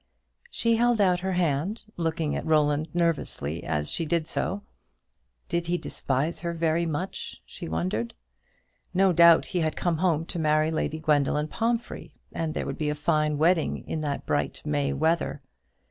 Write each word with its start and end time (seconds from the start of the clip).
She 0.49 0.77
held 0.77 0.99
out 0.99 1.19
her 1.19 1.33
hand, 1.33 1.83
looking 1.95 2.35
at 2.35 2.43
Roland 2.43 2.87
nervously 2.91 3.63
as 3.63 3.91
she 3.91 4.03
did 4.03 4.25
so. 4.25 4.63
Did 5.47 5.67
he 5.67 5.77
despise 5.77 6.39
her 6.39 6.53
very 6.53 6.87
much? 6.87 7.39
she 7.45 7.67
wondered. 7.69 8.15
No 8.95 9.13
doubt 9.13 9.45
he 9.45 9.59
had 9.59 9.75
come 9.75 9.97
home 9.97 10.25
to 10.25 10.39
marry 10.39 10.71
Lady 10.71 10.99
Gwendoline 10.99 11.49
Pomphrey, 11.49 12.15
and 12.31 12.55
there 12.55 12.65
would 12.65 12.79
be 12.79 12.89
a 12.89 12.95
fine 12.95 13.37
wedding 13.37 13.85
in 13.87 14.01
the 14.01 14.23
bright 14.25 14.63
May 14.65 14.91
weather. 14.91 15.39